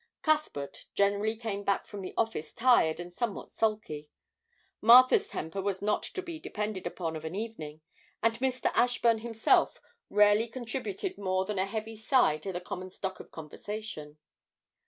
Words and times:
Cuthbert 0.23 0.87
generally 0.95 1.35
came 1.35 1.63
back 1.63 1.85
from 1.85 2.01
the 2.01 2.15
office 2.17 2.53
tired 2.55 2.99
and 2.99 3.13
somewhat 3.13 3.51
sulky; 3.51 4.09
Martha's 4.81 5.27
temper 5.27 5.61
was 5.61 5.79
not 5.79 6.01
to 6.01 6.23
be 6.23 6.39
depended 6.39 6.87
upon 6.87 7.15
of 7.15 7.23
an 7.23 7.35
evening; 7.35 7.81
and 8.23 8.33
Mr. 8.39 8.71
Ashburn 8.73 9.19
himself 9.19 9.79
rarely 10.09 10.47
contributed 10.47 11.19
more 11.19 11.45
than 11.45 11.59
a 11.59 11.67
heavy 11.67 11.95
sigh 11.95 12.39
to 12.39 12.51
the 12.51 12.59
common 12.59 12.89
stock 12.89 13.19
of 13.19 13.29
conversation. 13.29 14.17